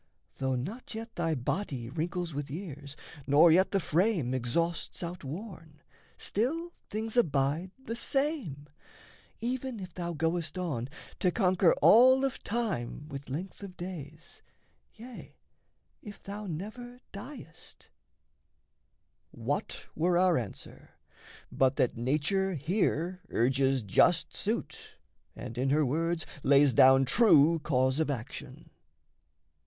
[0.37, 5.79] Though not yet thy body Wrinkles with years, nor yet the frame exhausts Outworn,
[6.17, 8.67] still things abide the same,
[9.41, 14.41] even if Thou goest on to conquer all of time With length of days,
[14.95, 15.35] yea,
[16.01, 17.89] if thou never diest"
[19.29, 20.95] What were our answer,
[21.51, 24.95] but that Nature here Urges just suit
[25.35, 28.71] and in her words lays down True cause of action?